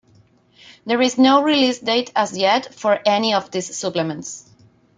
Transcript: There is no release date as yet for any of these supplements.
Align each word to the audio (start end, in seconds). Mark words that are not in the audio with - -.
There 0.83 0.99
is 0.99 1.19
no 1.19 1.43
release 1.43 1.77
date 1.77 2.11
as 2.15 2.35
yet 2.35 2.73
for 2.73 2.99
any 3.05 3.35
of 3.35 3.51
these 3.51 3.77
supplements. 3.77 4.49